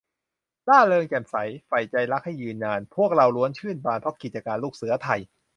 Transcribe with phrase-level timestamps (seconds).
[0.67, 1.35] ร่าเริงแจ่มใส
[1.67, 5.19] ใฝ่ใจรักให้ยืนนาน พวกเราล้วนชื่นบาน เพราะกิจการลูกเสือไทย